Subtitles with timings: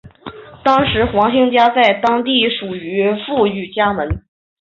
[0.63, 4.23] 当时的黄兴家在当地属于富裕家门。